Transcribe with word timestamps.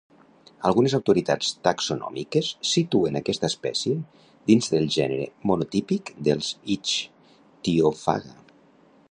Algunes 0.67 0.93
autoritats 0.97 1.51
taxonòmiques 1.67 2.49
situen 2.69 3.19
aquesta 3.19 3.51
espècie 3.53 3.93
dins 4.53 4.73
del 4.77 4.89
gènere 4.99 5.29
monotípic 5.51 6.13
dels 6.31 6.51
Ichthyophaga. 6.79 8.37